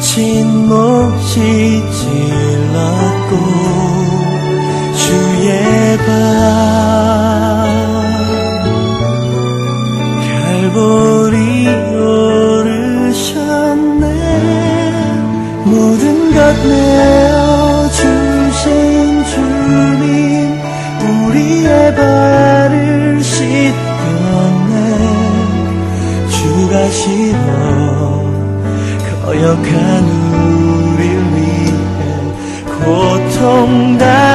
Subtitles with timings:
[0.00, 3.36] 거친 못이 질렀고
[4.96, 6.08] 주의 밤
[10.24, 11.68] 갈보리
[12.00, 13.44] 오르셨네.
[15.66, 18.00] 모든 것 내어주신
[19.26, 20.08] 주님
[21.28, 24.74] 우리의 발을 씻었네.
[26.30, 27.79] 주가 싫어
[29.42, 31.02] 약한 우릴
[31.34, 31.72] 위해
[32.66, 34.29] 고통 다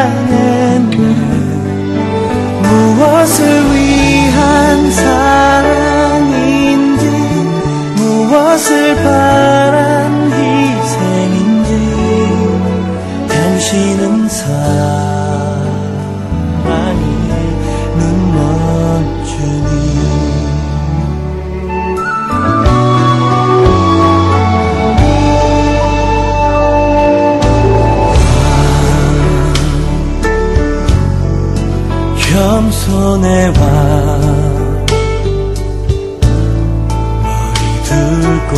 [37.86, 38.56] 들고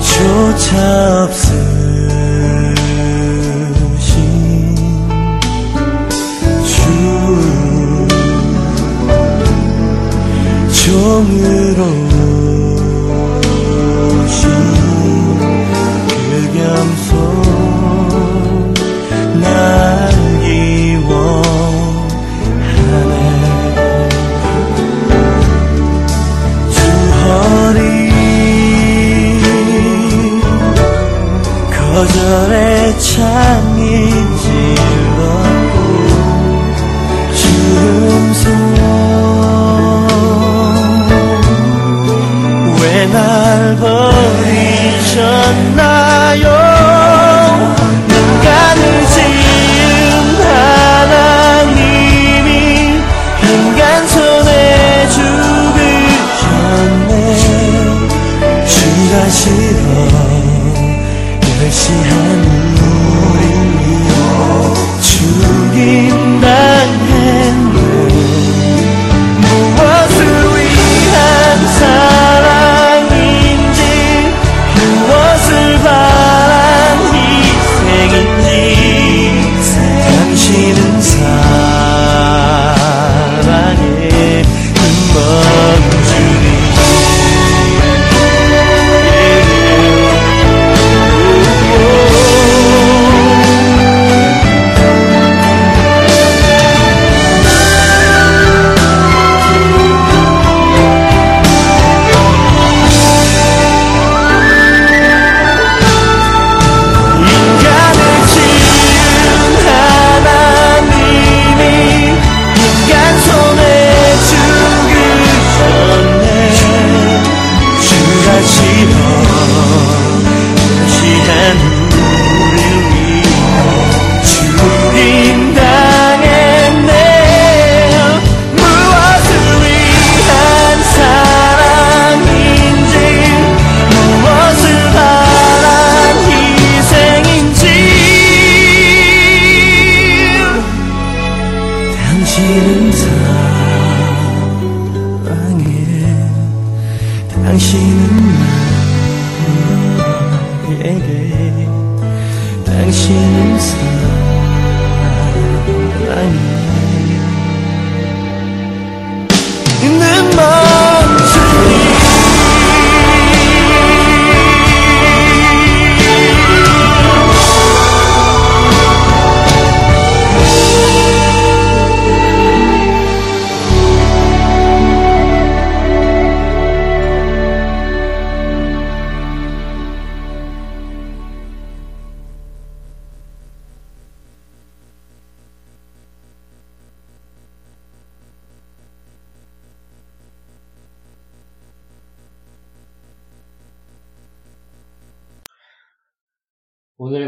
[0.00, 1.65] 쫓아 없을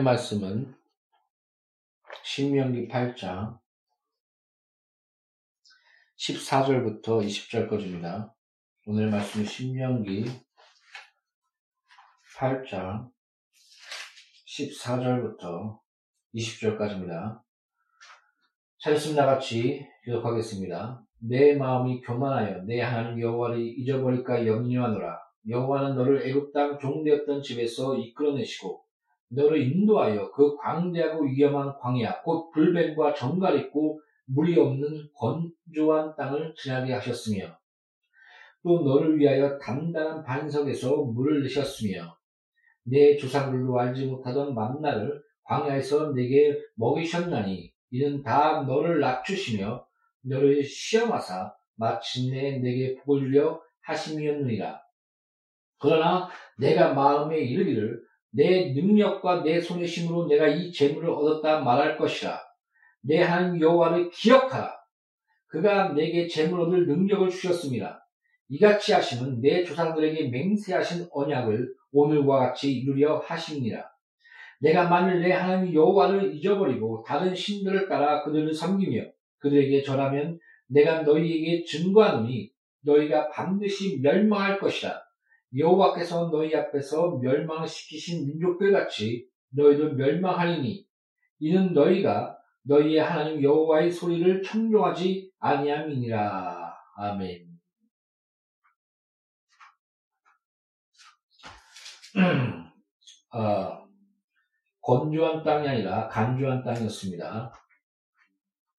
[0.08, 0.74] 말씀은
[2.24, 3.58] 신명기 8장
[6.16, 8.32] 14절부터 20절까지입니다.
[8.86, 10.24] 오늘의 말씀은 신명기
[12.38, 13.10] 8장
[14.46, 15.78] 14절부터
[16.34, 17.42] 20절까지입니다.
[18.78, 19.26] 찾았습니다.
[19.26, 21.04] 같이 기록하겠습니다.
[21.18, 25.18] 내 마음이 교만하여 내 하나님 여호와를 잊어버릴까 염려하노라.
[25.50, 28.87] 여호와는 너를 애굽 땅 종되었던 집에서 이끌어내시고
[29.28, 36.92] 너를 인도하여 그 광대하고 위험한 광야 곧 불뱀과 정갈 있고 물이 없는 건조한 땅을 지나게
[36.94, 37.58] 하셨으며
[38.62, 42.16] 또 너를 위하여 단단한 반석에서 물을 내셨으며
[42.84, 49.86] 내 조상들도 알지 못하던 만나를 광야에서 내게 먹이셨나니 이는 다 너를 낮추시며
[50.22, 54.82] 너를 시험하사 마침내 내게 복을 주려 하심이었느니라.
[55.80, 56.28] 그러나
[56.58, 62.40] 내가 마음에 이르기를 내 능력과 내 힘으로 내가 이 재물을 얻었다 말할 것이라.
[63.02, 64.76] 내 하나님 여호와를 기억하라.
[65.46, 68.06] 그가 내게 재물 얻을 능력을 주셨습니다.
[68.48, 73.94] 이같이 하시면 내 조상들에게 맹세하신 언약을 오늘과 같이 이루려 하십니다.
[74.60, 79.04] 내가 만일 내 하나님 여호와를 잊어버리고 다른 신들을 따라 그들을 섬기며
[79.38, 82.50] 그들에게 절하면 내가 너희에게 증거하노니
[82.82, 85.00] 너희가 반드시 멸망할 것이라.
[85.56, 90.86] 여호와께서 너희 앞에서 멸망시키신 민족들 같이 너희도 멸망하리니
[91.40, 96.74] 이는 너희가 너희의 하나님 여호와의 소리를 청종하지 아니함이니라.
[96.96, 97.48] 아멘.
[103.32, 103.88] 어,
[104.82, 107.52] 건조한 땅이 아니라 간조한 땅이었습니다.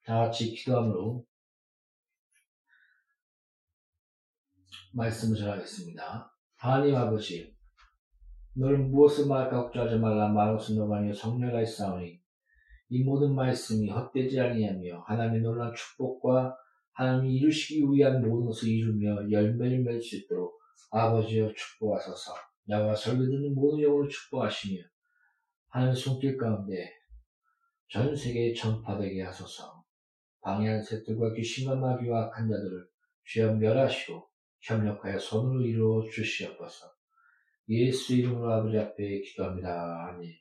[0.05, 1.25] 다 같이 기도함으로
[4.93, 6.38] 말씀을 전하겠습니다.
[6.61, 7.55] 하나님 아버지,
[8.53, 10.27] 너를 무엇을 말까 걱정하지 말라.
[10.27, 12.19] 말없이 너만이 성례가 있사오니
[12.89, 16.57] 이 모든 말씀이 헛되지 아니하며 하나님의 놀라운 축복과
[16.91, 20.59] 하나님이 이루시기 위한 모든 것을 이루며 열매를 맺을 수 있도록
[20.91, 22.33] 아버지여 축복하소서.
[22.67, 24.81] 나와 설교 듣는 모든 영혼을 축복하시며
[25.69, 26.91] 하나님 손길 가운데
[27.89, 29.81] 전 세계에 전파되게 하소서.
[30.41, 32.85] 방해한 새들과 귀신과 마귀와 악한 자들을
[33.23, 34.28] 주여 멸하시고
[34.61, 36.99] 협력하여 손으로 이루어 주시옵소서
[37.69, 40.07] 예수 이름으로 아버지 앞에 기도합니다.
[40.09, 40.35] 아멘.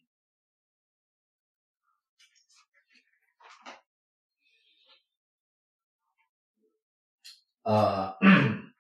[7.65, 8.19] 아,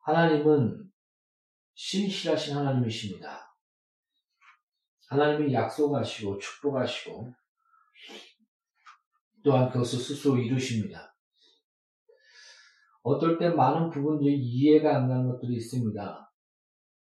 [0.00, 0.90] 하나님은
[1.74, 3.56] 신실하신 하나님이십니다.
[5.08, 7.32] 하나님은 약속하시고 축복하시고
[9.44, 11.13] 또한 그것을 스스로 이루십니다.
[13.04, 16.32] 어떨 때 많은 부분들이 이해가 안 가는 것들이 있습니다.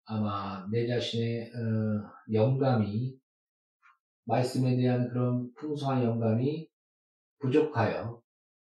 [0.05, 3.19] 아마 내 자신의 어, 영감이
[4.25, 6.69] 말씀에 대한 그런 풍성한 영감이
[7.39, 8.21] 부족하여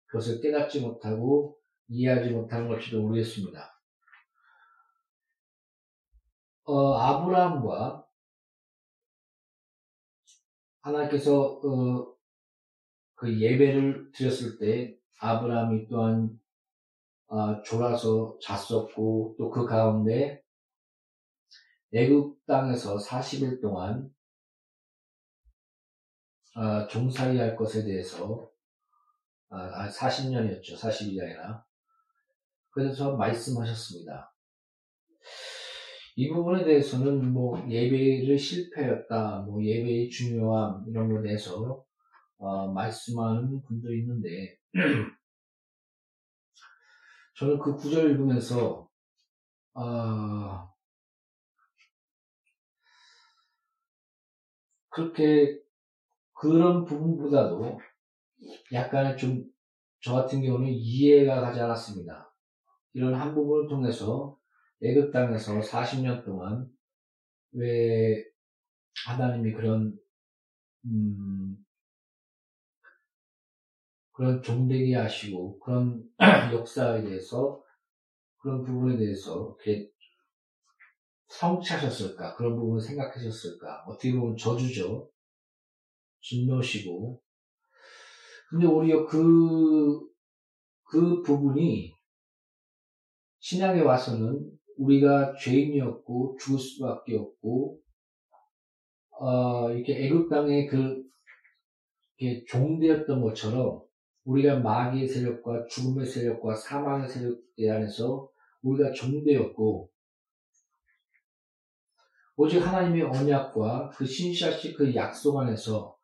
[0.07, 3.77] 그것을 깨닫지 못하고 이해하지 못하는 것일지도 모르겠습니다.
[6.63, 8.07] 어, 아브라함과
[10.83, 12.17] 하나님께서 어,
[13.17, 16.39] 그 예배를 드렸을 때 아브라함이 또한
[17.29, 20.43] 어, 졸아서 잤었고 또 그 가운데
[21.93, 24.11] 애굽 땅에서 40일 동안
[26.55, 28.51] 어, 종살이 할 것에 대해서
[29.49, 30.77] 아, 40년이었죠.
[30.77, 31.65] 40일이 아니라.
[32.71, 34.35] 그래서 말씀하셨습니다.
[36.17, 41.85] 이 부분에 대해서는 뭐 예배를 실패였다, 뭐 예배의 중요함 이런 것에 대해서
[42.39, 44.59] 어, 말씀하는 분도 있는데
[47.37, 48.89] 저는 그 구절 읽으면서
[49.75, 50.75] 어,
[54.89, 55.61] 그렇게
[56.33, 57.81] 그런 부분보다도
[58.73, 59.57] 약간의 좀
[60.07, 62.33] 저 같은 경우는 이해가 가지 않았습니다.
[62.93, 64.39] 이런 한 부분을 통해서
[64.81, 66.71] 애굽 땅에서 40년 동안
[67.51, 68.25] 왜
[69.05, 69.99] 하나님이 그런
[70.85, 71.57] 음,
[74.17, 76.03] 그런 종되게 하시고 그런
[76.55, 77.63] 역사에 대해서
[78.39, 79.55] 그런 부분에 대해서
[81.29, 82.35] 성취하셨을까?
[82.37, 83.85] 그런 부분을 생각하셨을까?
[83.87, 85.11] 어떻게 보면 저주죠.
[86.23, 87.21] 진노시고.
[88.49, 90.01] 근데 오히려 그,
[90.85, 91.93] 그 부분이
[93.41, 97.81] 신앙에 와서는 우리가 죄인이었고 죽을 수밖에 없고
[99.19, 101.05] 어, 이렇게 애굽 땅에 그
[102.17, 103.86] 이렇게 종되었던 것처럼
[104.27, 108.29] 우리가 마귀의 세력과 죽음의 세력과 사망의 세력 안에서
[108.63, 109.91] 우리가 종되었고
[112.37, 115.97] 오직 하나님의 언약과 그 신실하신 그 약속 안에서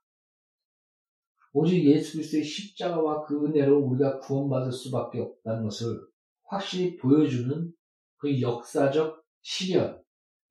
[1.53, 6.01] 오직 예수 그리스도의 십자가와 그 은혜로 우리가 구원받을 수밖에 없다는 것을
[6.45, 7.73] 확실히 보여주는
[8.17, 10.03] 그 역사적 시련,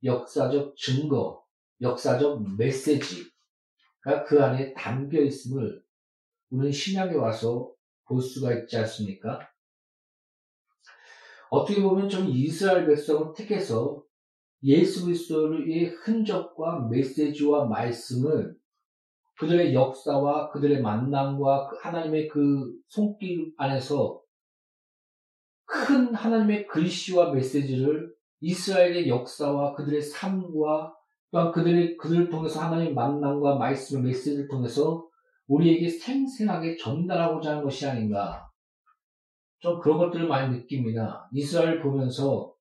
[0.04, 1.44] 역사적 증거,
[1.82, 5.81] 역사적 메시지가 그 안에 담겨 있음을
[6.52, 7.72] 우리는 신약에 와서
[8.06, 9.40] 볼 수가 있지 않습니까?
[11.50, 14.04] 어떻게 보면 좀 이스라엘 백성을 택해서
[14.64, 18.56] 예수 그리스도의 흔적과 메시지와 말씀을
[19.40, 24.22] 그들의 역사와 그들의 만남과 그 하나님의 그 손길 안에서
[25.66, 30.94] 큰 하나님의 글씨와 메시지를 이스라엘의 역사와 그들의 삶과
[31.32, 35.08] 또한 그들의 그들을 통해서 하나님의 만남과 말씀의 메시지를 통해서
[35.48, 38.50] 우리에게 생생하게 전달하고자 하는 것이 아닌가.
[39.60, 41.30] 좀 그런 것들을 많이 느낍니다.
[41.34, 42.54] 이스라엘 보면서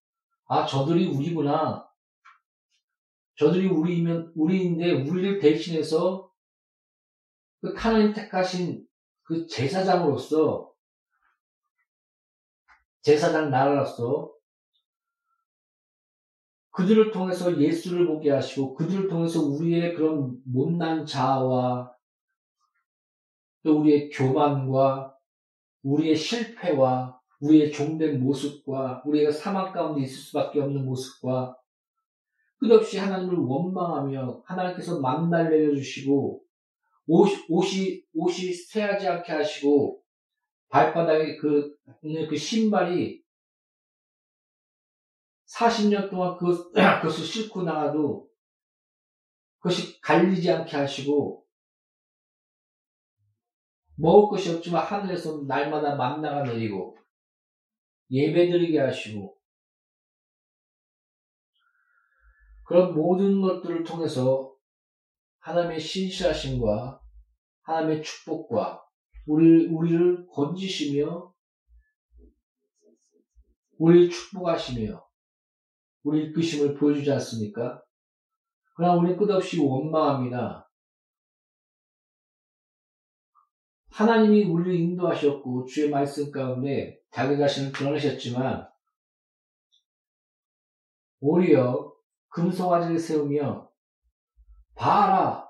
[0.46, 1.88] 아 저들이 우리구나.
[3.37, 6.30] 저들이 우리면 우리인데 우리를 대신해서
[7.60, 8.87] 그 하나님 택하신
[9.22, 10.70] 그 제사장으로서
[13.02, 14.30] 제사장 나라로서
[16.72, 21.92] 그들을 통해서 예수를 보게 하시고 그들을 통해서 우리의 그런 못난 자아와
[23.62, 25.16] 또 우리의 교만과
[25.82, 31.56] 우리의 실패와 우리의 종된 모습과 우리가 사망 가운데 있을 수밖에 없는 모습과
[32.58, 36.42] 끝없이 하나님을 원망하며 하나님께서 만날 내려주시고
[37.06, 40.02] 옷, 옷이 옷이 쇠하지 않게 하시고
[40.68, 41.74] 발바닥에 그,
[42.28, 43.22] 그 신발이
[45.56, 48.28] 40년 동안 그, 그것을 싣고 나가도
[49.58, 51.44] 그것이 갈리지 않게 하시고
[54.00, 56.97] 먹을 것이 없지만 하늘에서 날마다 만나가 내리고
[58.11, 59.38] 예배드리게 하시고
[62.64, 64.54] 그런 모든 것들을 통해서
[65.40, 67.00] 하나님의 신실하심과
[67.62, 68.83] 하나님의 축복과
[69.26, 71.35] 우리, 우리를 건지시며
[73.78, 75.04] 우리를 축복하시며
[76.04, 77.83] 우리 이끄심을 보여주지 않습니까?
[78.75, 80.69] 그러나 우리 끝없이 원망합니다.
[83.92, 88.68] 하나님이 우리를 인도하셨고 주의 말씀 가운데 자기 자신을 드러내셨지만
[91.20, 91.92] 오히려
[92.30, 93.68] 금송아지를 세우며
[94.75, 95.49] 봐라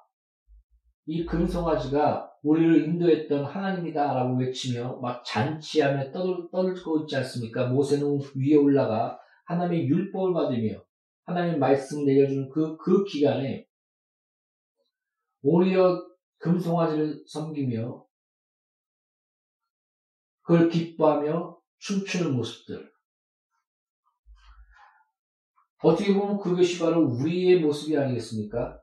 [1.07, 7.69] 이 금송아지가 우리를 인도했던 하나님이다라고 외치며 막 잔치하며 떠들, 떠들고 있지 않습니까?
[7.69, 10.83] 모세는 위에 올라가 하나님의 율법을 받으며
[11.25, 13.67] 하나님의 말씀을 내려주는 그, 그 기간에
[15.43, 16.03] 오히려
[16.39, 18.05] 금송아지를 섬기며
[20.43, 22.91] 그걸 기뻐하며 춤추는 모습들.
[25.83, 28.81] 어떻게 보면 그것이 바로 우리의 모습이 아니겠습니까?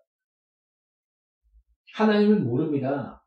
[1.94, 3.24] 하나님은 모릅니다.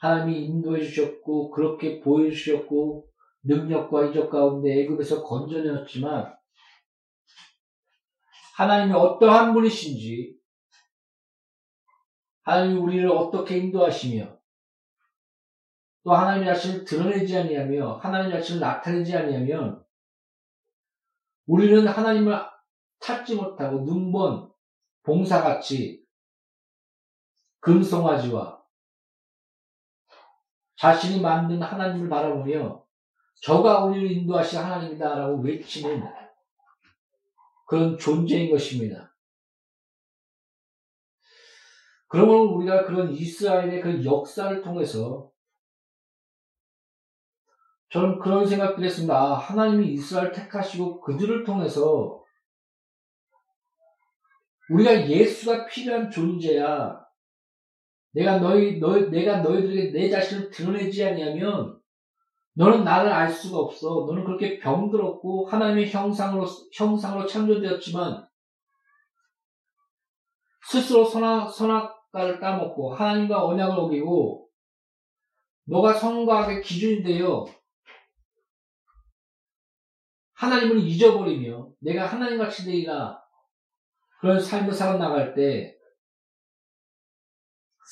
[0.00, 3.08] 하나님이 인도해 주셨고 그렇게 보여 주셨고
[3.42, 6.34] 능력과 이적 가운데 애굽에서 건져내었지만
[8.56, 10.36] 하나님이 어떠한 분이신지
[12.42, 14.39] 하나님이 우리를 어떻게 인도하시며
[16.02, 19.84] 또 하나님 자신을 드러내지 아니하며 하나님 자신을 나타내지 아니하면
[21.46, 22.40] 우리는 하나님을
[23.00, 24.50] 찾지 못하고 눈먼
[25.02, 26.04] 봉사같이
[27.60, 28.60] 금송아지와
[30.76, 32.84] 자신이 만든 하나님을 바라보며
[33.42, 36.02] 저가 우리를 인도하신 하나님이다라고 외치는
[37.66, 39.14] 그런 존재인 것입니다.
[42.08, 45.30] 그러면 우리가 그런 이스라엘의 그 역사를 통해서
[47.90, 49.14] 저는 그런 생각들 했습니다.
[49.14, 52.22] 아, 하나님이 이스라엘 택하시고 그들을 통해서
[54.70, 57.04] 우리가 예수가 필요한 존재야.
[58.12, 61.80] 내가 너희, 너 내가 너희들에게 내 자신을 드러내지 않냐면
[62.54, 64.06] 너는 나를 알 수가 없어.
[64.06, 68.28] 너는 그렇게 병들었고 하나님의 형상으로 형상으로 창조되었지만
[70.68, 74.48] 스스로 선악 선악과를 따먹고 하나님과 언약을 어기고
[75.64, 77.46] 너가 성과 악의 기준이 되어
[80.40, 83.22] 하나님을 잊어버리며 내가 하나님같이 되리라
[84.20, 85.76] 그런 삶을 살아나갈 때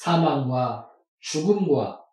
[0.03, 0.91] 사망과
[1.21, 2.07] 죽음과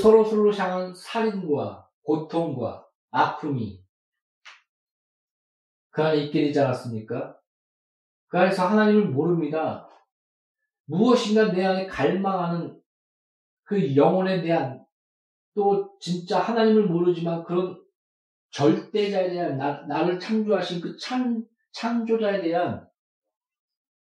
[0.00, 3.84] 서로 서로 향한 살인과 고통과 아픔이
[5.90, 7.38] 그 안에 있게 되지 않았습니까?
[8.28, 9.86] 그 안에서 하나님을 모릅니다.
[10.86, 12.80] 무엇인가 내 안에 갈망하는
[13.64, 14.81] 그 영혼에 대한
[15.54, 17.82] 또 진짜 하나님을 모르지만 그런
[18.50, 22.86] 절대자에 대한 나, 나를 창조하신 그 창, 창조자에 대한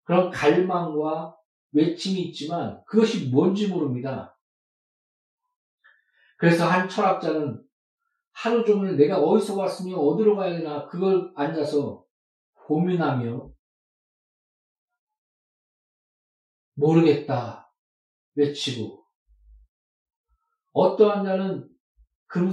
[0.04, 1.36] 그런 갈망과
[1.72, 4.38] 외침이 있지만 그것이 뭔지 모릅니다.
[6.38, 7.62] 그래서 한 철학자는
[8.32, 12.04] 하루 종일 내가 어디서 왔으며 어디로 가야 되나 그걸 앉아서
[12.66, 13.50] 고민하며
[16.74, 17.72] 모르겠다
[18.34, 19.05] 외치고
[20.76, 21.66] 어떠한 자는
[22.26, 22.50] 금,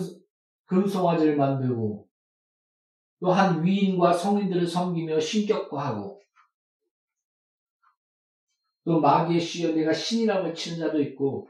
[0.67, 2.09] 금송아지를 만들고
[3.19, 6.21] 또한 위인과 성인들을 섬기며 신격화하고
[8.85, 11.49] 또 마귀의 씨여 내가 신이라고 외치는 자도 있고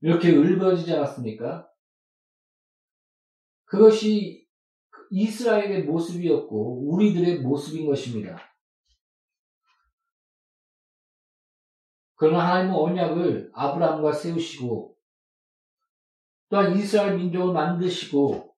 [0.00, 1.70] 이렇게 읊어지지 않았습니까?
[3.66, 4.48] 그것이
[5.10, 8.49] 이스라엘의 모습이었고 우리들의 모습인 것입니다.
[12.20, 14.94] 그러나 하나님은 언약을 아브라함과 세우시고
[16.50, 18.54] 또한 이스라엘 민족을 만드시고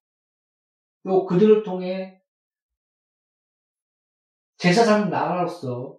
[1.04, 2.20] 또 그들을 통해
[4.56, 5.96] 제사장 나라로서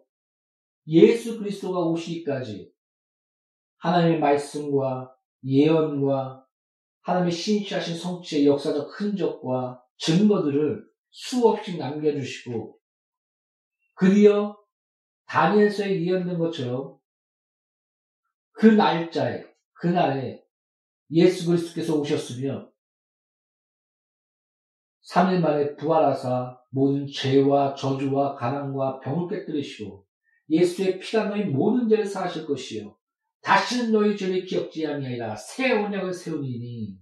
[0.87, 2.69] 예수 그리스도가 오시기까지
[3.77, 5.15] 하나님의 말씀과
[5.45, 6.45] 예언과
[6.99, 12.77] 하나님의 신실하신 성취의 역사적 흔적과 증거들을 수없이 남겨주시고
[14.01, 14.57] 드디어
[15.27, 17.01] 다니엘서에 예언된 것처럼
[18.53, 20.43] 그 날짜에 그날에
[21.11, 22.71] 예수 그리스도께서 오셨으며
[25.11, 30.07] 3일 만에 부활하사 모든 죄와 저주와 가난과 병을 깨뜨리시고
[30.49, 32.97] 예수의 피가 너희 모든 죄를 사하실 것이요.
[33.41, 35.35] 다시는 너희 죄를 기억지 아니하리라.
[35.35, 36.97] 새 언약을 세우리니.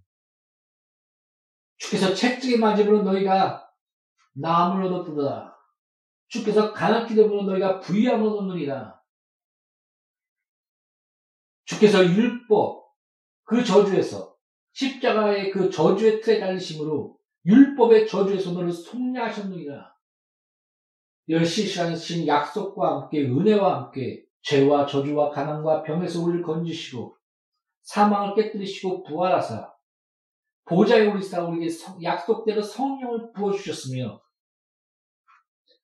[1.77, 3.69] 주께서 채찍에 맞음으로 너희가
[4.33, 5.55] 나음을 얻었도다.
[6.27, 9.00] 주께서 가난기 되므로 너희가 부유함을 얻느니라
[11.71, 12.85] 주께서 율법
[13.45, 14.35] 그 저주에서
[14.73, 19.91] 십자가의 그 저주의 틀에 달리심으로 율법의 저주에서 너를 속량하셨느니라.
[21.27, 27.15] 이런 실시하신 약속과 함께 은혜와 함께 죄와 저주와 가난과 병에서 우리를 건지시고
[27.83, 29.71] 사망을 깨뜨리시고 부활하사
[30.65, 34.21] 보좌에 오리사 우리에게 약속대로 성령을 부어주셨으며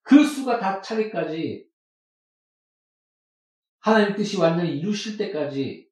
[0.02, 1.67] 그 수가 다 차기까지
[3.88, 5.90] 하나님 뜻이 완전히 이루실 때까지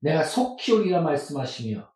[0.00, 1.90] 내가 속히 오리라 말씀하시며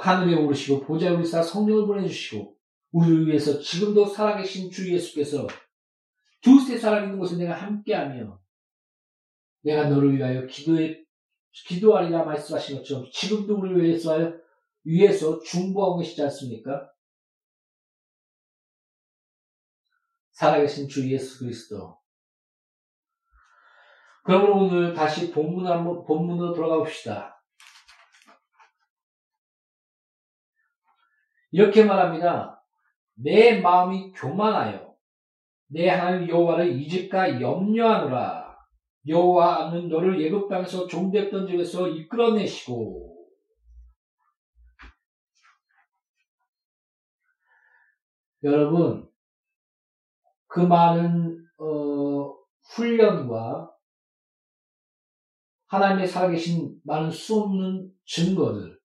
[0.00, 2.56] 하늘에 오르시고 보좌에 오리사 성령을 보내주시고
[2.90, 5.46] 우리를 위해서 지금도 살아계신 주 예수께서
[6.40, 8.42] 두세 사람 있는 곳에 내가 함께하며
[9.62, 11.00] 내가 너를 위하여 기도해
[11.52, 14.32] 기도하리라 말씀하신 것처럼 지금도 우리를 위해서
[14.82, 16.91] 위해서 중보하고 계시지 않습니까?
[20.42, 21.96] 살아계신 주 예수 그리스도.
[24.24, 27.40] 그러면 오늘 다시 본문 한번 본문으로 돌아가 봅시다.
[31.52, 32.60] 이렇게 말합니다.
[33.14, 34.96] 내 마음이 교만하여
[35.68, 38.58] 내 하나님 여호와를 이집까 염려하노라.
[39.06, 43.28] 여호와는 너를 예굽 땅에서 종됐던 집에서 이끌어내시고
[48.42, 49.11] 여러분
[50.52, 52.36] 그 많은 어,
[52.74, 53.72] 훈련과
[55.68, 58.78] 하나님의 살아계신 많은 수 없는 증거들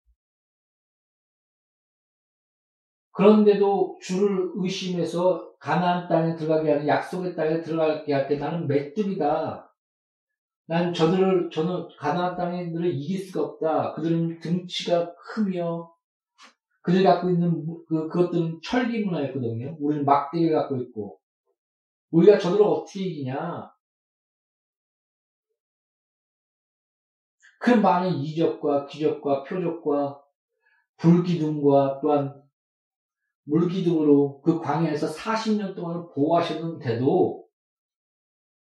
[3.11, 9.69] 그런데도 주를 의심해서 가나안 땅에 들어가게 하는 약속의 땅에 들어가게 할 때 나는 메뚜기다.
[10.67, 13.93] 난 저들을 저는 가나안 땅에들을 이길 수가 없다.
[13.95, 15.91] 그들은 등치가 크며
[16.81, 19.75] 그들이 갖고 있는 그 그것들은 철기 문화였거든요.
[19.81, 21.19] 우리는 막대기 갖고 있고
[22.11, 23.71] 우리가 저들을 어떻게 이기냐?
[27.59, 30.21] 그 많은 이적과 기적과 표적과
[30.97, 32.41] 불기둥과 또한
[33.43, 37.45] 물기둥으로 그 광야에서 40년 동안 보호하셨는데도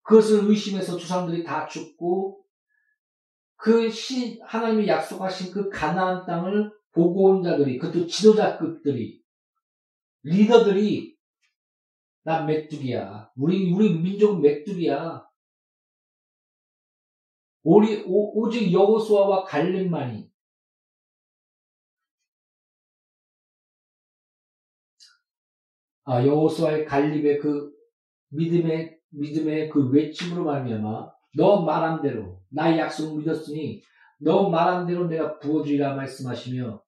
[0.03, 2.43] 그것을 의심해서 주상들이 다 죽고
[3.57, 9.21] 그 시, 하나님이 약속하신 그 가나안 땅을 보고 온 자들이 그것도 지도자급들이
[10.23, 11.18] 리더들이
[12.29, 13.31] 난 메뚜기야.
[13.37, 15.27] 우리, 우리 민족은 메뚜기야.
[17.63, 20.31] 우리, 오, 오직 여호수아와 갈렙만이
[26.05, 27.73] 아, 여호수아의 갈렙의 그
[28.29, 33.83] 믿음의 믿음의 그 외침으로 말미암아 너 말한 대로 나의 약속을 믿었으니
[34.19, 36.83] 너 말한 대로 내가 부어주리라 말씀하시며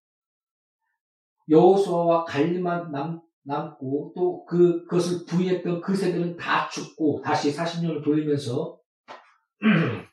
[1.49, 8.79] 여호수아와 갈렙만 남 남고 또 그, 그것을 부인했던 그 세대는 다 죽고 다시 40년을 돌리면서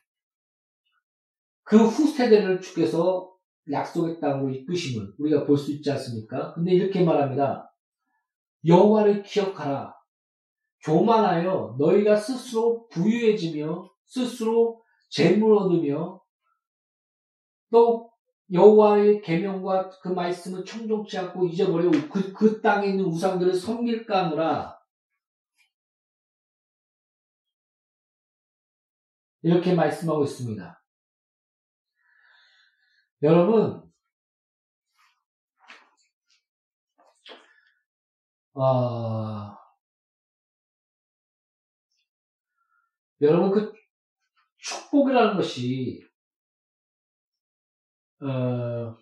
[1.64, 3.30] 그 후 세대를 주께서
[3.70, 6.54] 약속의 땅으로 이끄심을 우리가 볼 수 있지 않습니까?
[6.54, 7.70] 근데 이렇게 말합니다.
[8.66, 9.94] 여호와를 기억하라.
[10.84, 16.22] 교만하여 너희가 스스로 부유해지며 스스로 재물 얻으며
[17.70, 18.07] 또
[18.52, 24.78] 여호와의 계명과 그 말씀을 청종치 않고 잊어버리고 그, 그 땅에 있는 우상들을 섬길까 하노라.
[29.42, 30.82] 이렇게 말씀하고 있습니다.
[33.22, 33.82] 여러분,
[38.54, 39.56] 어,
[43.20, 43.72] 여러분 그
[44.58, 46.07] 축복이라는 것이
[48.20, 48.96] 어,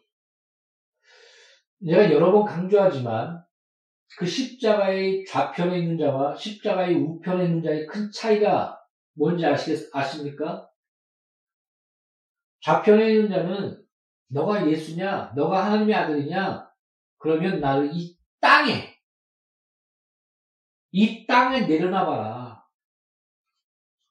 [1.85, 3.44] 제가 여러 번 강조하지만
[4.18, 8.81] 그 십자가의 좌편에 있는 자와 십자가의 우편에 있는 자의 큰 차이가
[9.14, 10.68] 뭔지 아시겠, 아십니까?
[12.61, 13.85] 좌편에 있는 자는
[14.29, 15.33] 너가 예수냐?
[15.37, 16.68] 너가 하나님의 아들이냐?
[17.18, 18.96] 그러면 나를 이 땅에
[20.92, 22.64] 이 땅에 내려놔봐라.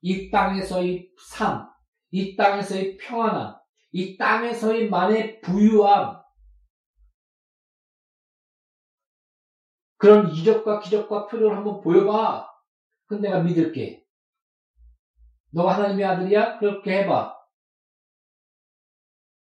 [0.01, 1.67] 이 땅에서의 삶,
[2.11, 3.54] 이 땅에서의 평안함,
[3.97, 6.21] 이 땅에서의 만의 부유함,
[9.95, 12.45] 그런 이적과 기적과 표를 한번 보여봐.
[13.05, 14.05] 그럼 내가 믿을게.
[15.51, 16.59] 너가 하나님의 아들이야?
[16.59, 17.37] 그렇게 해봐.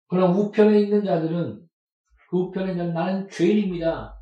[0.08, 1.68] 그럼 우편에 있는 자들은
[2.30, 4.20] 그 우편에 있는 나는 죄인입니다.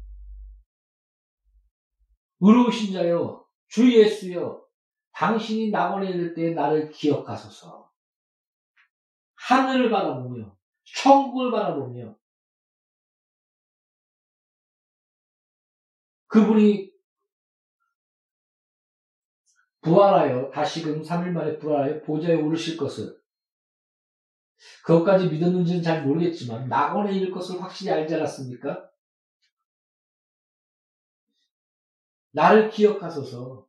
[2.41, 4.63] 의로우신 자요, 주 예수여,
[5.13, 7.88] 당신이 낙원에 이를 때 나를 기억하소서.
[9.49, 12.15] 하늘을 바라보며 천국을 바라보며
[16.27, 16.93] 그분이
[19.81, 23.19] 부활하여 다시금 3일 만에 부활하여 보좌에 오르실 것을
[24.85, 28.91] 그것까지 믿었는지는 잘 모르겠지만 낙원에 이를 것을 확실히 알지 않았습니까?
[32.33, 33.67] 나를 기억하소서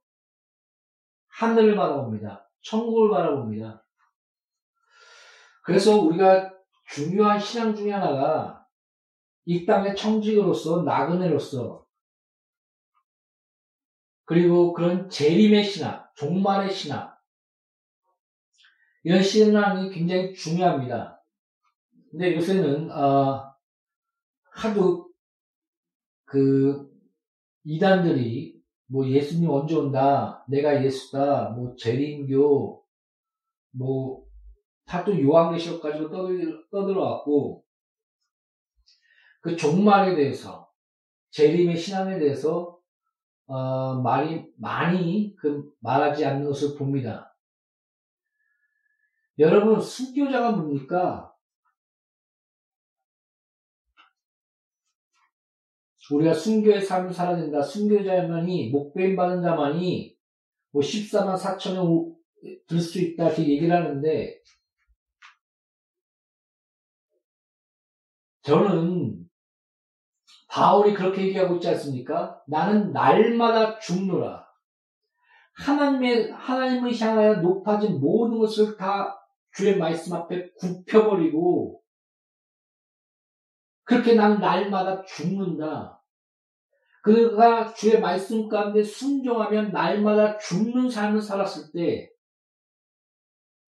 [1.28, 2.50] 하늘을 바라봅니다.
[2.62, 3.86] 천국을 바라봅니다.
[5.70, 6.52] 그래서 우리가
[6.88, 8.66] 중요한 신앙 중에 하나가
[9.46, 11.86] 이 땅의 청직으로서 나그네로서
[14.26, 17.14] 그리고 그런 재림의 신앙, 종말의 신앙
[19.04, 21.24] 이런 신앙이 굉장히 중요합니다.
[22.10, 23.56] 근데 요새는 어,
[24.54, 25.12] 하도
[26.26, 26.90] 그
[27.64, 32.84] 이단들이 뭐 예수님 언제 온다, 내가 예수다, 뭐 재림교,
[33.74, 34.29] 뭐
[34.90, 36.10] 다 또 요한계시록 가지고
[36.72, 37.64] 떠들, 어왔고
[39.42, 40.68] 그 종말에 대해서
[41.30, 42.80] 재림의 신앙에 대해서
[43.46, 47.38] 어, 말이 많이 그 말하지 않는 것을 봅니다.
[49.38, 51.34] 여러분 순교자가 뭡니까?
[56.12, 57.62] 우리가 순교의 삶을 살아야 된다.
[57.62, 60.18] 순교자만이 목배임 받은 자만이
[60.72, 62.16] 뭐 14만 4천을
[62.66, 64.40] 들수 있다 이렇게 얘기를 하는데
[68.50, 69.30] 저는
[70.48, 72.42] 바울이 그렇게 얘기하고 있지 않습니까?
[72.48, 74.44] 나는 날마다 죽노라.
[75.54, 79.16] 하나님의, 하나님을 향하여 높아진 모든 것을 다
[79.52, 81.80] 주의 말씀 앞에 굽혀버리고,
[83.84, 86.02] 그렇게 나는 날마다 죽는다.
[87.04, 92.10] 그가 주의 말씀 가운데 순종하면 날마다 죽는 삶을 살았을 때,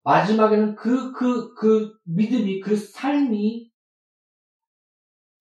[0.03, 3.70] 마지막에는 그, 그, 그 믿음이, 그 삶이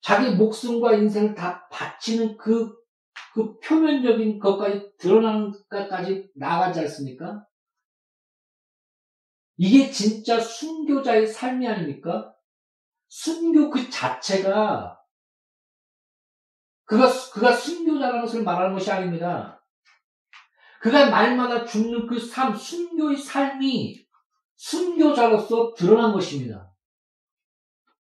[0.00, 2.74] 자기 목숨과 인생을 다 바치는 그,
[3.34, 7.46] 그 표면적인 것까지 드러나는 것까지 나가지 않습니까?
[9.56, 12.34] 이게 진짜 순교자의 삶이 아닙니까?
[13.08, 14.98] 순교 그 자체가
[16.84, 19.62] 그가, 그가 순교자라는 것을 말하는 것이 아닙니다.
[20.80, 24.04] 그가 날마다 죽는 그 삶, 순교의 삶이
[24.56, 26.72] 순교자로서 드러난 것입니다.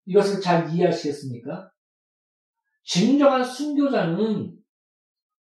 [0.06, 1.72] 이것을 잘 이해하시겠습니까?
[2.88, 4.58] 진정한 순교자는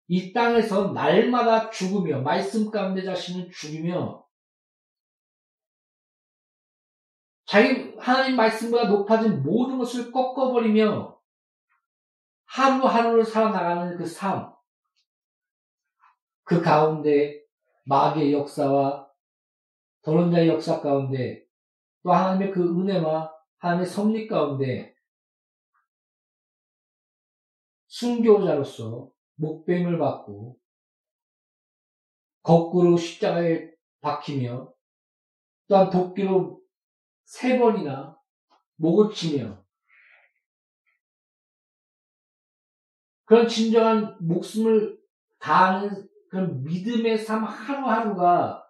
[0.07, 4.27] 이 땅에서 날마다 죽으며 말씀 가운데 자신을 죽이며
[7.45, 11.17] 자기 하나님 말씀보다 높아진 모든 것을 꺾어버리며
[12.47, 14.53] 하루하루를 살아나가는 그 삶,
[16.43, 17.41] 그 가운데
[17.85, 19.09] 마귀의 역사와
[20.01, 21.45] 도론자의 역사 가운데
[22.03, 24.90] 또 하나님의 그 은혜와 하나님의 섭리 가운데
[27.91, 30.57] 순교자로서 목뱀을 받고
[32.41, 34.73] 거꾸로 십자가에 박히며
[35.67, 36.61] 또한 도끼로
[37.25, 38.17] 세 번이나
[38.77, 39.63] 목을 치며
[43.25, 44.97] 그런 진정한 목숨을
[45.39, 48.65] 다하는 그런 믿음의 삶 하루하루가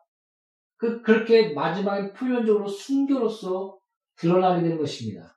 [0.78, 3.80] 그, 그렇게 마지막에 표면적으로 순교로서
[4.16, 5.36] 드러나게 되는 것입니다.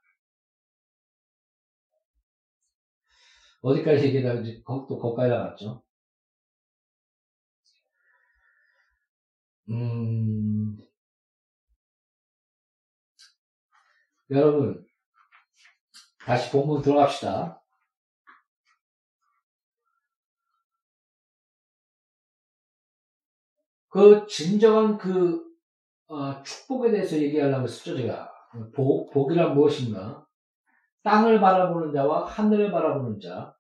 [3.65, 5.83] 어디까지 얘기하다 이제 또 거기까지 나갔죠.
[9.71, 10.77] 음,
[14.31, 14.85] 여러분,
[16.19, 17.63] 다시 본문 들어갑시다.
[23.89, 25.43] 그 진정한 그
[26.09, 28.31] 어, 축복에 대해서 얘기하려고 했었죠 제가
[28.75, 30.24] 복 복이란 무엇인가
[31.05, 33.55] 땅을 바라보는 자와 하늘을 바라보는 자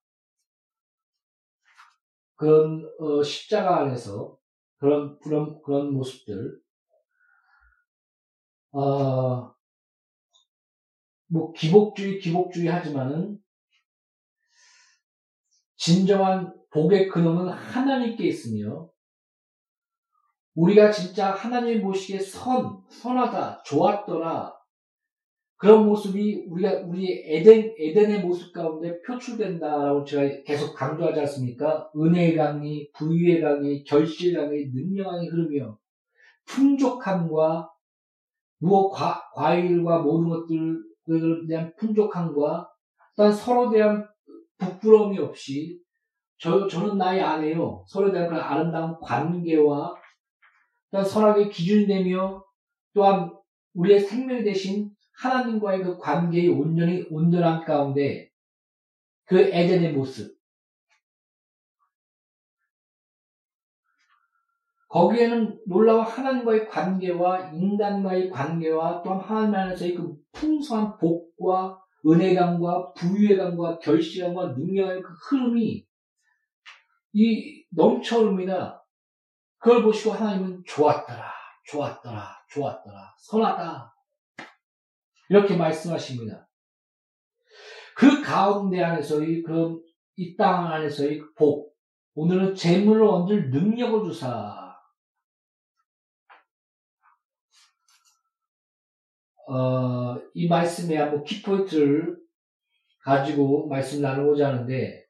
[2.34, 4.36] 그런 어, 십자가 안에서
[4.78, 6.60] 그런 그런 그런 모습들
[8.72, 9.54] 어,
[11.26, 13.38] 뭐 기복주의 기복주의 하지만은
[15.76, 18.88] 진정한 복의 근원은 하나님께 있으며
[20.54, 24.53] 우리가 진짜 하나님 보시기에 선, 선하다, 좋았더라.
[25.64, 31.90] 그런 모습이 우리가 우리 에덴 에덴의 모습 가운데 표출된다라고 제가 계속 강조하지 않습니까?
[31.96, 35.78] 은혜의 강이, 부유의 강이, 결실의 강이, 능력의 흐르며
[36.44, 37.70] 풍족함과
[38.58, 42.68] 무엇 과, 과일과 모든 것들에 대한 풍족함과
[43.16, 44.06] 또한 서로 대한
[44.58, 45.80] 부끄러움이 없이
[46.36, 47.86] 저, 저는 나의 아내요.
[47.88, 49.94] 서로에 대한 그 아름다운 관계와
[50.90, 52.44] 또한 선악의 기준이 되며
[52.92, 53.32] 또한
[53.72, 58.30] 우리의 생명 대신 하나님과의 그 관계의 온전히 온전한 가운데
[59.24, 60.34] 그 에덴의 모습
[64.88, 74.52] 거기에는 놀라운 하나님과의 관계와 인간과의 관계와 또한 하나님 안에서의 그 풍성한 복과 은혜감과 부유의감과 결실감과
[74.52, 75.84] 능력의 그 흐름이
[77.14, 78.84] 이 넘쳐 흐릅니다.
[79.58, 81.32] 그걸 보시고 하나님은 좋았더라,
[81.64, 83.93] 좋았더라, 좋았더라, 선하다.
[85.28, 86.48] 이렇게 말씀하십니다.
[87.96, 89.80] 그 가운데 안에서의 그런
[90.16, 91.74] 이땅 안에서의 복,
[92.14, 94.64] 오늘은 재물을 얻을 능력을 주사.
[99.46, 102.16] 어, 이 말씀에 한번 키포인트를
[103.00, 105.04] 가지고 말씀 나누고자 하는데,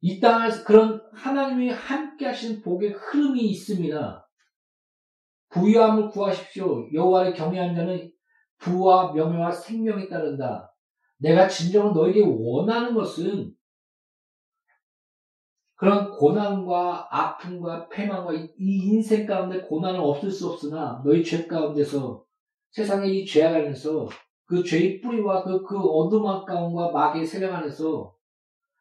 [0.00, 4.27] 이 땅에서 그런 하나님이 함께 하신 복의 흐름이 있습니다.
[5.50, 6.88] 부유함을 구하십시오.
[6.92, 8.10] 여호와를 경외한 자는
[8.58, 10.74] 부와 명예와 생명에 따른다.
[11.18, 13.52] 내가 진정으로 너에게 원하는 것은
[15.74, 22.24] 그런 고난과 아픔과 패망과 이 인생 가운데 고난은 없을 수 없으나 너희 죄 가운데서
[22.70, 24.08] 세상의 이 죄악 안에서
[24.44, 28.12] 그 죄의 뿌리와 그, 그 어둠 가운과 마귀의 세력 안에서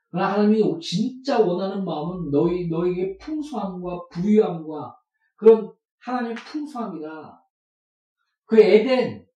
[0.09, 4.95] 그러나 하나님이 진짜 원하는 마음은 너희, 너에게 풍성함과 부유함과
[5.35, 7.43] 그런 하나님의 풍성함이다.
[8.45, 9.27] 그 에덴,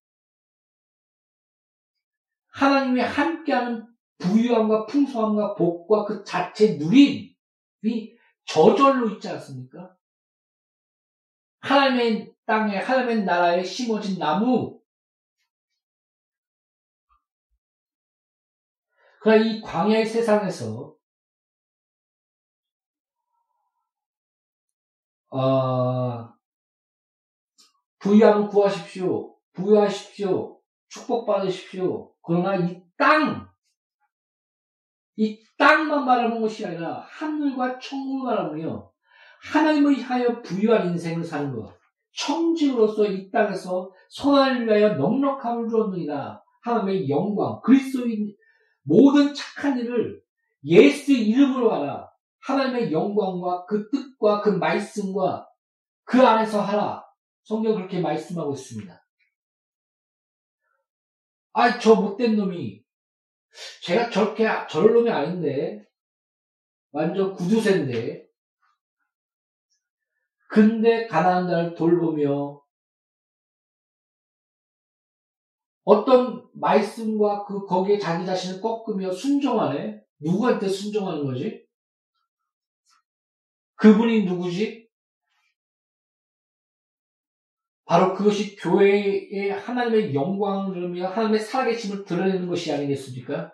[2.48, 3.86] 하나님이 함께하는
[4.18, 9.96] 부유함과 풍성함과 복과 그 자체 누림이 저절로 있지 않습니까?
[11.60, 14.80] 하나님의 땅에, 하나님의 나라에 심어진 나무,
[19.20, 20.96] 그러나 이 광야의 세상에서
[25.30, 26.31] 어,
[28.02, 29.34] 부유함을 구하십시오.
[29.54, 30.58] 부유하십시오.
[30.88, 32.12] 축복받으십시오.
[32.22, 33.48] 그러나 이 땅,
[35.16, 38.90] 이 땅만 바라보는 것이 아니라 하늘과 천국을 바라보며
[39.50, 41.72] 하나님을 향하여 부유한 인생을 사는 것.
[42.14, 46.42] 청지로서 이 땅에서 선을 위하여 넉넉함을 주었느니라.
[46.62, 48.34] 하나님의 영광, 그리스도인
[48.82, 50.20] 모든 착한 일을
[50.64, 52.08] 예수 이름으로 하라.
[52.40, 55.48] 하나님의 영광과 그 뜻과 그 말씀과
[56.04, 57.04] 그 안에서 하라.
[57.44, 59.06] 성경 그렇게 말씀하고 있습니다.
[61.54, 62.82] 아, 저 못된 놈이
[63.82, 65.84] 제가 저렇게 저럴 놈이 아닌데
[66.90, 68.26] 완전 구두쇠인데
[70.48, 72.62] 근데 가난한 자를 돌보며
[75.84, 80.00] 어떤 말씀과 그 거기에 자기 자신을 꺾으며 순종하네.
[80.20, 81.66] 누구한테 순종하는 거지?
[83.74, 84.81] 그분이 누구지?
[87.84, 93.52] 바로 그것이 교회의 하나님의 영광을 하나님의 살아계심을 드러내는 것이 아니겠습니까?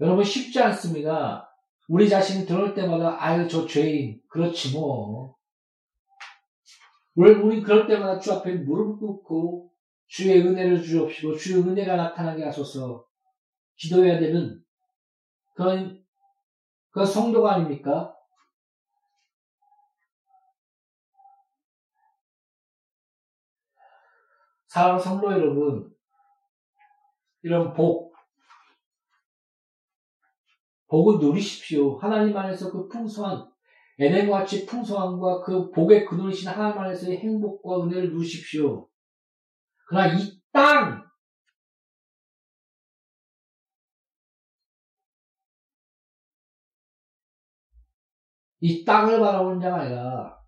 [0.00, 1.50] 여러분 쉽지 않습니다.
[1.88, 5.36] 우리 자신이 들어올 때마다 아유 저 죄인 그렇지 뭐
[7.14, 9.70] 우리, 우리 그럴 때마다 주 앞에 무릎 꿇고
[10.06, 13.04] 주의 은혜를 주옵시고 주의 은혜가 나타나게 하소서
[13.76, 14.62] 기도해야 되는
[15.54, 16.02] 그런
[16.90, 18.14] 그 성도가 아닙니까?
[24.70, 25.92] 사랑 성도 여러분,
[27.42, 28.14] 이런 복,
[30.86, 31.98] 복을 누리십시오.
[31.98, 33.50] 하나님 안에서 그 풍성한,
[33.98, 38.88] 에덴과 같이 풍성함과 그 복의 근원이신 하나님 안에서의 행복과 은혜를 누리십시오.
[39.88, 41.04] 그러나 이 땅,
[48.60, 50.40] 이 땅을 바라보는 자가 아니라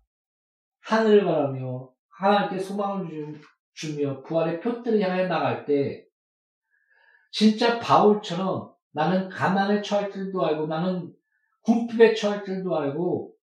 [0.79, 3.52] 하늘을 바라며 하나님께 소망을 주
[3.99, 6.05] 며 부활의 표들을 향해 나갈 때
[7.31, 11.11] 진짜 바울처럼 나는 가난에 처할 줄도 알고 나는
[11.61, 13.33] 궁핍에 처할 줄도 알고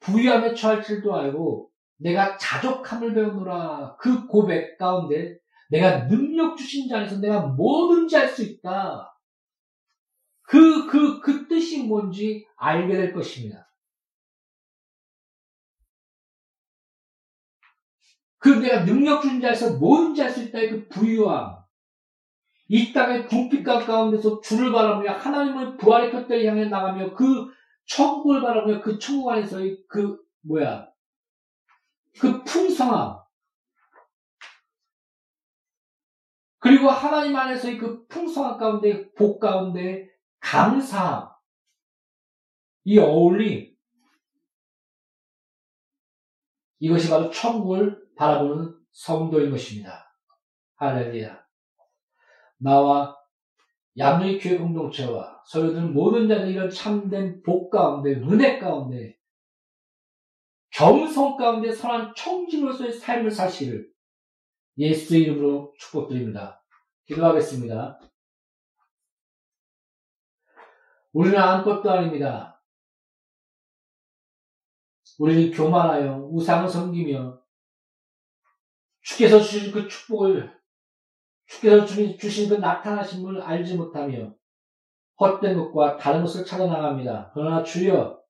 [0.00, 5.38] 부유함에 처할 줄도 알고 내가 자족함을 배우노라 그 고백 가운데
[5.70, 9.14] 내가 능력 주신 자 안에서 내가 뭐든지 할 수 있다.
[10.42, 13.69] 그, 그, 그 뜻이 뭔지 알게 될 것입니다.
[18.40, 21.60] 그 내가 능력 주신 자에서 뭐든지 할 수 있다의 그 부유함.
[22.68, 27.52] 이 땅의 궁핍감 가운데서 주를 바라보며 하나님의 부활의 곁들을 향해 나가며 그
[27.86, 30.88] 천국을 바라보며 그 천국 안에서의 그 뭐야?
[32.18, 33.18] 그 풍성함.
[36.60, 40.08] 그리고 하나님 안에서의 그 풍성함 가운데 복 가운데
[40.40, 41.28] 감사함.
[42.84, 43.76] 이 어울림.
[46.78, 50.14] 이것이 바로 천국을 바라보는 성도인 것입니다.
[50.74, 51.42] 할렐루야.
[52.58, 53.16] 나와
[53.96, 59.16] 양의 교회 공동체와 서로들 모든 자들 이런 참된 복 가운데, 은혜 가운데,
[60.72, 63.90] 겸손 가운데 선한 청진으로서의 삶을 사시를
[64.76, 66.62] 예수 이름으로 축복드립니다.
[67.06, 68.00] 기도하겠습니다.
[71.12, 72.62] 우리는 아무것도 아닙니다.
[75.18, 77.39] 우리는 교만하여 우상을 섬기며
[79.02, 80.52] 주께서 주신 그 축복을
[81.46, 84.34] 주께서 주신 그 나타나신 분을 알지 못하며
[85.18, 87.30] 헛된 것과 다른 것을 찾아 나갑니다.
[87.34, 88.20] 그러나 주여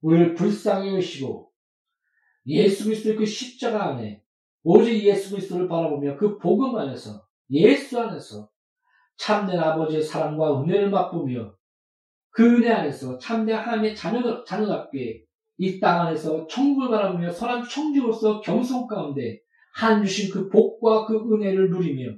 [0.00, 1.50] 우리를 불쌍히 여시고
[2.46, 4.22] 예수 그리스도의 그 십자가 안에
[4.62, 8.50] 오직 예수 그리스도를 바라보며 그 복음 안에서 예수 안에서
[9.16, 11.54] 참된 아버지의 사랑과 은혜를 맛보며
[12.30, 15.24] 그 은혜 안에서 참된 하나님의 자녀, 자녀답게
[15.58, 19.40] 이 땅 안에서 천국을 바라보며 선한 청주로서 겸손 가운데
[19.74, 22.16] 한 주신 그 복과 그 은혜를 누리며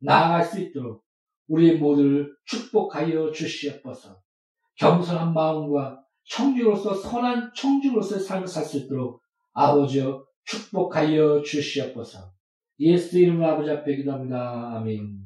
[0.00, 1.04] 나아갈 수 있도록
[1.48, 4.20] 우리의 모두를 축복하여 주시옵소서.
[4.76, 12.32] 겸손한 마음과 청주로서 선한 청주로서의 삶을 살 수 있도록 아버지여 축복하여 주시옵소서.
[12.80, 14.76] 예수 이름으로 아버지 앞에 기도합니다.
[14.76, 15.25] 아멘.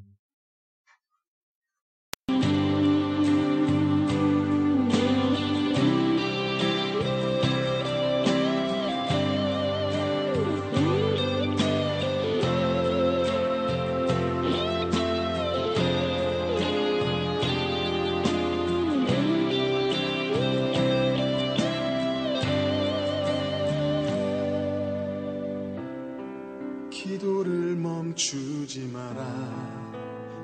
[28.11, 29.22] 멈추지 마라.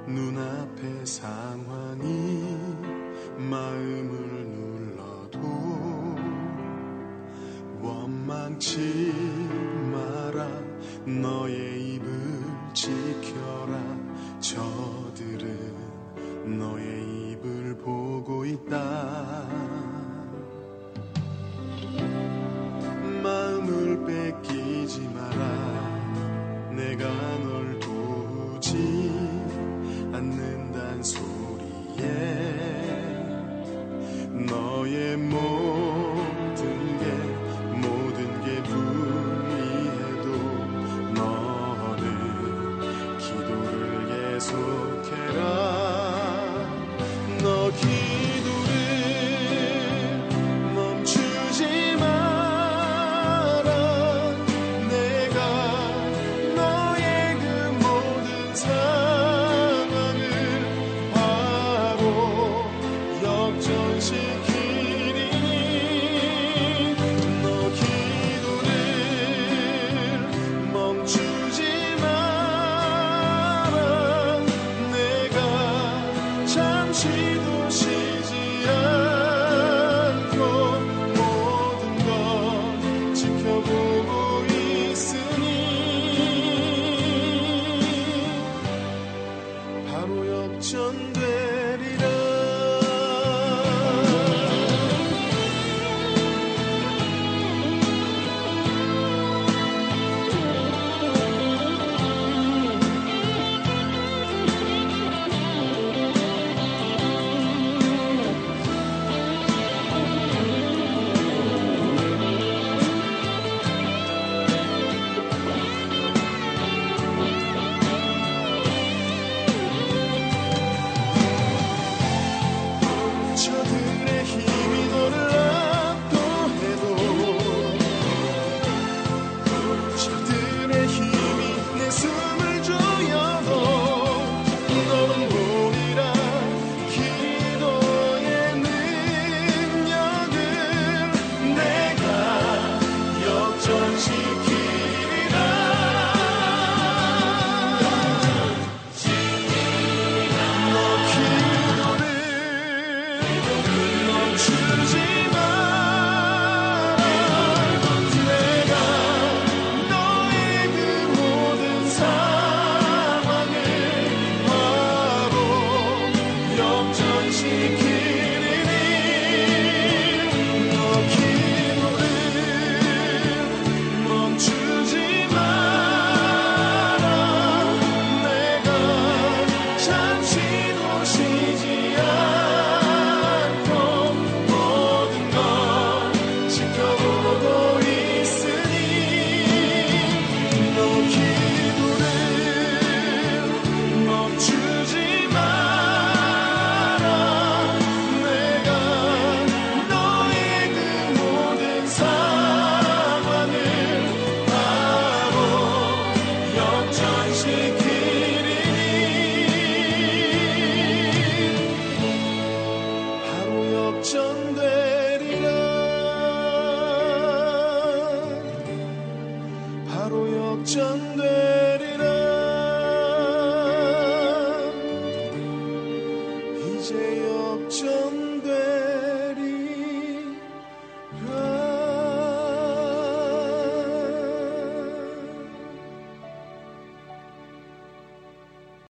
[0.06, 2.44] 눈앞의 상황이
[3.38, 5.40] 마음을 눌러도
[7.80, 9.12] 원망치
[9.92, 10.48] 마라.
[11.06, 11.75] 너의